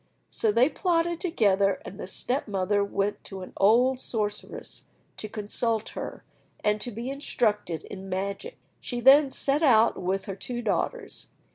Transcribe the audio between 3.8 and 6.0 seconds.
sorceress to consult